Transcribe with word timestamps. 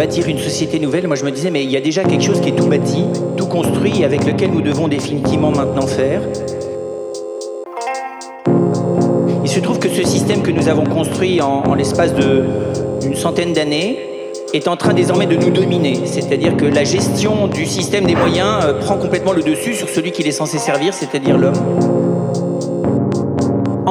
bâtir 0.00 0.28
une 0.28 0.38
société 0.38 0.78
nouvelle, 0.78 1.06
moi 1.06 1.14
je 1.14 1.26
me 1.26 1.30
disais, 1.30 1.50
mais 1.50 1.62
il 1.62 1.70
y 1.70 1.76
a 1.76 1.80
déjà 1.82 2.04
quelque 2.04 2.24
chose 2.24 2.40
qui 2.40 2.48
est 2.48 2.56
tout 2.56 2.64
bâti, 2.64 3.04
tout 3.36 3.44
construit, 3.44 4.02
avec 4.02 4.24
lequel 4.24 4.50
nous 4.50 4.62
devons 4.62 4.88
définitivement 4.88 5.50
maintenant 5.50 5.86
faire. 5.86 6.22
Il 9.44 9.50
se 9.50 9.60
trouve 9.60 9.78
que 9.78 9.90
ce 9.90 10.02
système 10.02 10.40
que 10.40 10.50
nous 10.52 10.68
avons 10.68 10.84
construit 10.84 11.42
en, 11.42 11.74
l'espace 11.74 12.14
d'une 12.14 13.14
centaine 13.14 13.52
d'années 13.52 13.98
est 14.54 14.68
en 14.68 14.76
train 14.78 14.94
désormais 14.94 15.26
de 15.26 15.36
nous 15.36 15.50
dominer. 15.50 16.06
C'est-à-dire 16.06 16.56
que 16.56 16.64
la 16.64 16.84
gestion 16.84 17.46
du 17.46 17.66
système 17.66 18.06
des 18.06 18.14
moyens 18.14 18.64
euh, 18.64 18.72
prend 18.80 18.96
complètement 18.96 19.32
le 19.32 19.42
dessus 19.42 19.74
sur 19.74 19.90
celui 19.90 20.12
qu'il 20.12 20.26
est 20.26 20.32
censé 20.32 20.56
servir, 20.56 20.94
c'est-à-dire 20.94 21.36
l'homme. 21.36 21.89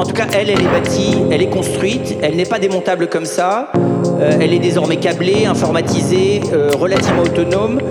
En 0.00 0.04
tout 0.04 0.14
cas, 0.14 0.26
elle, 0.32 0.48
elle 0.48 0.62
est 0.62 0.64
bâtie, 0.64 1.14
elle 1.30 1.42
est 1.42 1.50
construite, 1.50 2.16
elle 2.22 2.34
n'est 2.34 2.46
pas 2.46 2.58
démontable 2.58 3.06
comme 3.08 3.26
ça. 3.26 3.70
Euh, 4.18 4.38
elle 4.40 4.54
est 4.54 4.58
désormais 4.58 4.96
câblée, 4.96 5.44
informatisée, 5.44 6.40
euh, 6.54 6.70
relativement 6.74 7.20
autonome. 7.20 7.82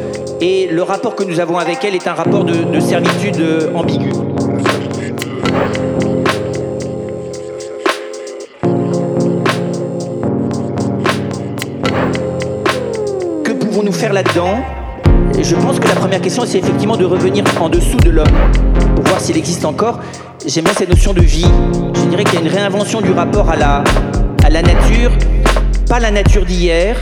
Et 0.42 0.68
le 0.72 0.82
rapport 0.82 1.14
que 1.14 1.24
nous 1.24 1.40
avons 1.40 1.60
avec 1.60 1.86
elle 1.86 1.94
est 1.94 2.08
un 2.08 2.16
rapport 2.16 2.46
de, 2.46 2.80
servitude 2.80 3.40
euh, 3.40 3.72
ambigu. 3.76 4.10
Que 13.44 13.52
pouvons-nous 13.52 13.94
faire 13.94 14.14
là-dedans? 14.14 14.64
Je 15.40 15.56
pense 15.56 15.80
que 15.80 15.88
la 15.88 15.96
première 15.96 16.22
question, 16.22 16.44
c'est 16.48 16.58
effectivement 16.58 16.98
de 16.98 17.06
revenir 17.06 17.44
en 17.62 17.70
dessous 17.70 17.98
de 17.98 18.10
l'homme, 18.10 18.26
s'il 19.18 19.38
existe 19.38 19.66
encore 19.66 20.00
j'aime 20.46 20.64
bien 20.64 20.74
cette 20.74 20.90
notion 20.90 21.14
de 21.14 21.22
vie. 21.22 21.46
Je 21.96 22.02
dirais 22.10 22.24
qu'il 22.24 22.36
y 22.36 22.38
a 22.38 22.42
une 22.42 22.54
réinvention 22.54 23.02
du 23.02 23.12
rapport 23.12 23.50
à 23.50 23.56
la, 23.56 23.84
à 24.44 24.50
la 24.50 24.62
nature, 24.62 25.12
pas 25.88 26.00
la 26.00 26.12
nature 26.12 26.46
d'hier, 26.46 26.96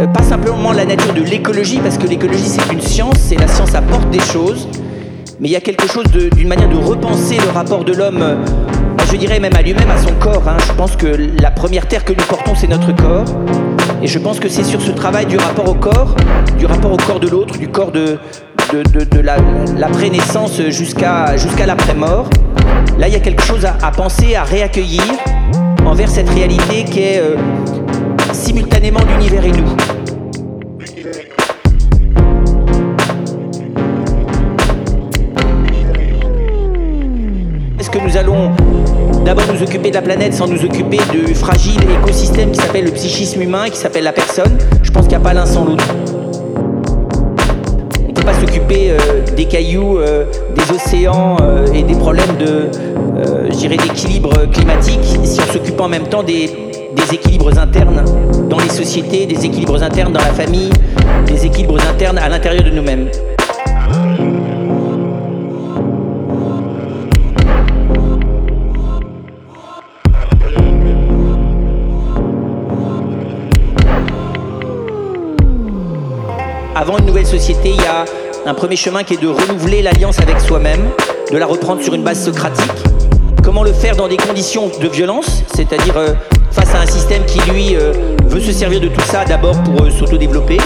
euh, 0.00 0.06
pas 0.06 0.22
simplement 0.22 0.72
la 0.72 0.84
nature 0.84 1.12
de 1.12 1.22
l'écologie, 1.22 1.78
parce 1.78 1.98
que 1.98 2.06
l'écologie 2.06 2.46
c'est 2.46 2.72
une 2.72 2.80
science, 2.80 3.30
et 3.30 3.36
la 3.36 3.48
science 3.48 3.74
apporte 3.74 4.08
des 4.10 4.20
choses, 4.20 4.68
mais 5.38 5.48
il 5.48 5.52
y 5.52 5.56
a 5.56 5.60
quelque 5.60 5.86
chose 5.86 6.06
d'une 6.06 6.48
manière 6.48 6.68
de 6.68 6.76
repenser 6.76 7.36
le 7.36 7.50
rapport 7.50 7.84
de 7.84 7.92
l'homme, 7.92 8.22
euh, 8.22 8.36
je 9.10 9.16
dirais 9.16 9.40
même 9.40 9.54
à 9.54 9.62
lui-même, 9.62 9.90
à 9.90 9.98
son 9.98 10.14
corps. 10.14 10.48
Hein. 10.48 10.56
Je 10.66 10.72
pense 10.72 10.96
que 10.96 11.06
la 11.40 11.50
première 11.50 11.86
terre 11.86 12.04
que 12.04 12.12
nous 12.12 12.24
portons, 12.24 12.54
c'est 12.54 12.68
notre 12.68 12.94
corps. 12.96 13.26
Et 14.02 14.06
je 14.06 14.18
pense 14.18 14.40
que 14.40 14.48
c'est 14.48 14.64
sur 14.64 14.80
ce 14.80 14.90
travail 14.90 15.26
du 15.26 15.36
rapport 15.36 15.68
au 15.68 15.74
corps, 15.74 16.16
du 16.58 16.64
rapport 16.64 16.92
au 16.92 16.96
corps 16.96 17.20
de 17.20 17.28
l'autre, 17.28 17.58
du 17.58 17.68
corps 17.68 17.92
de, 17.92 18.18
de, 18.72 19.20
la, 19.20 19.36
la 19.76 19.88
naissance 20.08 20.60
jusqu'à 20.68 21.36
l'après-mort, 21.66 22.28
Là, 22.98 23.08
il 23.08 23.14
y 23.14 23.16
a 23.16 23.20
quelque 23.20 23.42
chose 23.42 23.64
à, 23.64 23.90
penser, 23.90 24.34
à 24.34 24.44
réaccueillir 24.44 25.02
envers 25.84 26.08
cette 26.08 26.28
réalité 26.30 26.84
qui 26.84 27.00
est 27.00 27.20
euh, 27.20 27.36
simultanément 28.32 29.00
l'univers 29.08 29.44
et 29.44 29.50
nous. 29.50 29.64
Est-ce 37.80 37.90
que 37.90 37.98
nous 37.98 38.16
allons 38.16 38.52
d'abord 39.24 39.44
nous 39.52 39.62
occuper 39.62 39.90
de 39.90 39.94
la 39.94 40.02
planète 40.02 40.34
sans 40.34 40.46
nous 40.46 40.64
occuper 40.64 40.98
du 41.10 41.34
fragile 41.34 41.80
écosystème 42.00 42.52
qui 42.52 42.60
s'appelle 42.60 42.84
le 42.84 42.92
psychisme 42.92 43.42
humain, 43.42 43.68
qui 43.68 43.78
s'appelle 43.78 44.04
la 44.04 44.12
personne? 44.12 44.58
Je 44.82 44.90
pense 44.90 45.02
qu'il 45.02 45.16
n'y 45.16 45.22
a 45.22 45.26
pas 45.26 45.34
l'un 45.34 45.46
sans 45.46 45.64
l'autre 45.64 45.84
s'occuper 48.42 48.90
euh, 48.90 49.22
des 49.36 49.44
cailloux, 49.44 49.98
euh, 49.98 50.24
des 50.56 50.74
océans 50.74 51.36
euh, 51.40 51.66
et 51.72 51.82
des 51.84 51.94
problèmes 51.94 52.36
de, 52.38 52.68
d'équilibre 53.68 54.32
climatique 54.52 55.00
si 55.24 55.40
on 55.40 55.52
s'occupe 55.52 55.80
en 55.80 55.88
même 55.88 56.08
temps 56.08 56.22
des, 56.22 56.46
des 56.94 57.14
équilibres 57.14 57.56
internes 57.56 58.04
dans 58.48 58.58
les 58.58 58.68
sociétés, 58.68 59.26
des 59.26 59.46
équilibres 59.46 59.82
internes 59.82 60.12
dans 60.12 60.20
la 60.20 60.32
famille, 60.32 60.70
des 61.26 61.46
équilibres 61.46 61.78
internes 61.88 62.18
à 62.18 62.28
l'intérieur 62.28 62.64
de 62.64 62.70
nous-mêmes. 62.70 63.08
avant 76.74 76.98
une 76.98 77.06
nouvelle 77.06 77.26
société, 77.26 77.68
il 77.68 77.76
y 77.76 77.86
a 77.86 78.04
un 78.44 78.54
premier 78.54 78.76
chemin 78.76 79.04
qui 79.04 79.14
est 79.14 79.22
de 79.22 79.28
renouveler 79.28 79.82
l'alliance 79.82 80.18
avec 80.18 80.40
soi-même, 80.40 80.90
de 81.30 81.36
la 81.36 81.46
reprendre 81.46 81.82
sur 81.82 81.94
une 81.94 82.02
base 82.02 82.24
socratique. 82.24 82.72
Comment 83.42 83.62
le 83.62 83.72
faire 83.72 83.96
dans 83.96 84.08
des 84.08 84.16
conditions 84.16 84.70
de 84.80 84.88
violence, 84.88 85.42
c'est-à-dire 85.54 85.96
euh, 85.96 86.14
face 86.50 86.74
à 86.74 86.80
un 86.80 86.86
système 86.86 87.24
qui, 87.24 87.38
lui, 87.50 87.76
euh, 87.76 87.92
veut 88.26 88.40
se 88.40 88.52
servir 88.52 88.80
de 88.80 88.88
tout 88.88 89.00
ça 89.02 89.24
d'abord 89.24 89.60
pour 89.62 89.82
euh, 89.82 89.90
s'autodévelopper 89.90 90.58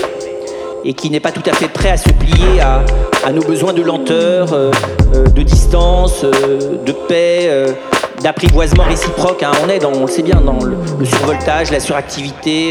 et 0.85 0.95
qui 0.95 1.11
n'est 1.11 1.21
pas 1.21 1.33
tout 1.33 1.43
à 1.47 1.53
fait 1.53 1.69
prêt 1.69 1.91
à 1.91 1.97
se 1.97 2.11
plier 2.11 2.61
à, 2.61 3.33
nos 3.33 3.43
besoins 3.43 3.73
de 3.73 3.83
lenteur, 3.83 4.47
de 5.13 5.43
distance, 5.43 6.23
de 6.23 6.93
paix, 7.09 7.51
d'apprivoisement 8.23 8.85
réciproque. 8.85 9.43
Hein. 9.43 9.51
On 9.65 9.69
est 9.69 9.81
dans, 9.81 9.93
on 9.93 10.03
le 10.03 10.07
sait 10.07 10.23
bien, 10.23 10.41
dans 10.41 10.63
le, 10.65 10.77
le 10.97 11.05
survoltage, 11.05 11.73
la 11.73 11.81
suractivité, 11.81 12.71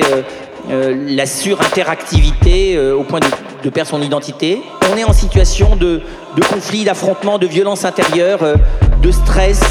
euh, 0.71 0.95
la 1.07 1.27
surinteractivité 1.27 2.75
euh, 2.75 2.95
au 2.95 3.03
point 3.03 3.19
de, 3.19 3.27
perdre 3.69 3.89
son 3.89 4.01
identité. 4.01 4.61
On 4.91 4.97
est 4.97 5.03
en 5.03 5.13
situation 5.13 5.75
de, 5.75 6.01
conflit, 6.49 6.83
d'affrontement, 6.83 7.37
de 7.37 7.47
violence 7.47 7.85
intérieure, 7.85 8.39
euh, 8.43 8.55
de 9.01 9.11
stress. 9.11 9.61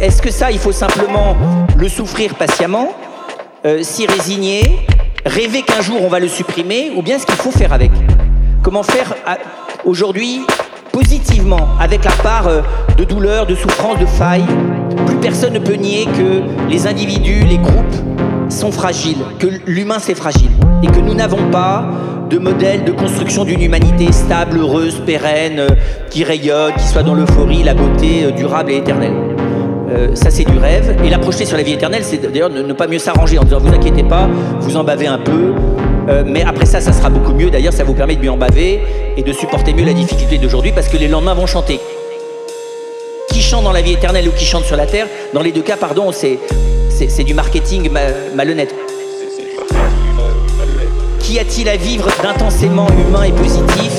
Est-ce 0.00 0.20
que 0.22 0.30
ça, 0.30 0.50
il 0.50 0.58
faut 0.58 0.72
simplement 0.72 1.36
le 1.76 1.88
souffrir 1.88 2.34
patiemment, 2.34 2.92
s'y 3.82 4.06
résigner, 4.06 4.84
rêver 5.24 5.62
qu'un 5.62 5.80
jour 5.80 6.02
on 6.02 6.08
va 6.08 6.18
le 6.18 6.26
supprimer, 6.26 6.90
ou 6.96 7.02
bien 7.02 7.20
ce 7.20 7.26
qu'il 7.26 7.36
faut 7.36 7.52
faire 7.52 7.72
avec? 7.72 7.92
Comment 8.64 8.82
faire 8.82 9.14
aujourd'hui 9.84 10.40
positivement, 10.90 11.68
avec 11.78 12.04
la 12.04 12.10
part 12.10 12.48
de 12.98 13.04
douleur, 13.04 13.46
de 13.46 13.54
souffrance, 13.54 14.00
de 14.00 14.06
faille? 14.06 14.44
Plus 15.06 15.16
personne 15.16 15.52
ne 15.52 15.60
peut 15.60 15.74
nier 15.74 16.06
que 16.06 16.42
les 16.68 16.88
individus, 16.88 17.44
les 17.44 17.58
groupes, 17.58 17.94
sont 18.48 18.72
fragiles, 18.72 19.18
que 19.38 19.46
l'humain 19.66 19.98
c'est 19.98 20.14
fragile, 20.14 20.50
et 20.82 20.86
que 20.86 20.98
nous 20.98 21.14
n'avons 21.14 21.50
pas 21.50 21.84
de 22.32 22.38
modèle 22.38 22.84
de 22.84 22.92
construction 22.92 23.44
d'une 23.44 23.60
humanité 23.60 24.10
stable, 24.10 24.56
heureuse, 24.56 25.02
pérenne, 25.04 25.58
euh, 25.58 25.68
qui 26.08 26.24
rayonne, 26.24 26.72
qui 26.78 26.86
soit 26.86 27.02
dans 27.02 27.12
l'euphorie, 27.14 27.62
la 27.62 27.74
beauté, 27.74 28.24
euh, 28.24 28.30
durable 28.30 28.72
et 28.72 28.76
éternelle. 28.76 29.12
Euh, 29.90 30.14
ça 30.14 30.30
c'est 30.30 30.44
du 30.44 30.56
rêve, 30.56 30.96
et 31.04 31.10
la 31.10 31.18
projeter 31.18 31.44
sur 31.44 31.58
la 31.58 31.62
vie 31.62 31.74
éternelle, 31.74 32.02
c'est 32.02 32.16
d'ailleurs 32.16 32.48
ne, 32.48 32.72
pas 32.72 32.86
mieux 32.86 32.98
s'arranger 32.98 33.38
en 33.38 33.44
disant 33.44 33.58
vous 33.58 33.74
inquiétez 33.74 34.02
pas, 34.02 34.30
vous 34.60 34.78
en 34.78 34.84
bavez 34.84 35.06
un 35.06 35.18
peu, 35.18 35.52
mais 36.26 36.42
après 36.42 36.66
ça, 36.66 36.80
ça 36.80 36.92
sera 36.92 37.10
beaucoup 37.10 37.32
mieux. 37.32 37.50
D'ailleurs, 37.50 37.72
ça 37.72 37.84
vous 37.84 37.94
permet 37.94 38.16
de 38.16 38.22
mieux 38.22 38.30
en 38.30 38.36
baver 38.36 38.80
et 39.16 39.22
de 39.22 39.32
supporter 39.32 39.72
mieux 39.72 39.84
la 39.84 39.92
difficulté 39.92 40.38
d'aujourd'hui 40.38 40.72
parce 40.72 40.88
que 40.88 40.96
les 40.96 41.08
lendemains 41.08 41.34
vont 41.34 41.46
chanter. 41.46 41.78
Qui 43.30 43.40
chante 43.40 43.64
dans 43.64 43.72
la 43.72 43.82
vie 43.82 43.92
éternelle 43.92 44.28
ou 44.28 44.32
qui 44.32 44.44
chante 44.44 44.64
sur 44.64 44.76
la 44.76 44.86
terre, 44.86 45.06
dans 45.32 45.42
les 45.42 45.52
deux 45.52 45.62
cas, 45.62 45.76
pardon, 45.76 46.10
c'est 46.12 47.24
du 47.24 47.34
marketing 47.34 47.88
malhonnête. 48.34 48.74
Qu'y 51.32 51.38
a-t-il 51.38 51.66
à 51.70 51.78
vivre 51.78 52.10
d'intensément 52.22 52.86
humain 53.08 53.22
et 53.22 53.32
positif 53.32 53.90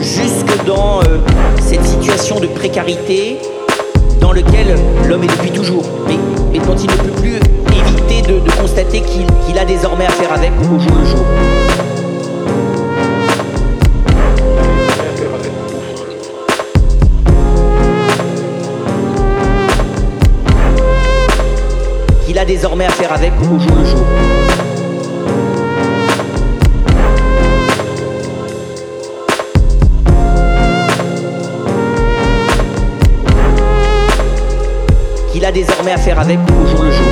jusque 0.00 0.64
dans 0.66 1.00
euh, 1.00 1.16
cette 1.62 1.82
situation 1.82 2.40
de 2.40 2.46
précarité 2.46 3.38
dans 4.20 4.32
lequel 4.32 4.76
l'homme 5.08 5.24
est 5.24 5.28
depuis 5.28 5.50
toujours, 5.50 5.86
mais, 6.06 6.58
dont 6.58 6.76
il 6.76 6.90
ne 6.90 6.96
peut 6.96 7.22
plus 7.22 7.36
éviter 7.74 8.20
de, 8.30 8.38
constater 8.60 9.00
qu'il 9.00 9.58
a 9.58 9.64
désormais 9.64 10.04
à 10.04 10.10
faire 10.10 10.30
avec 10.30 10.52
au 10.60 10.78
jour 10.78 10.92
le 11.00 11.06
jour. 11.06 11.24
a 22.42 22.44
désormais 22.44 22.86
à 22.86 22.90
faire 22.90 23.12
avec 23.12 23.32
au 23.40 23.58
jour 23.58 23.76
le 23.78 23.84
jour. 23.84 24.61
A 35.44 35.52
désormais 35.52 35.92
à 35.92 35.98
faire 35.98 36.18
avec 36.18 36.38
au 36.38 36.66
jour 36.66 36.84
le 36.84 36.90
jour. 36.90 37.11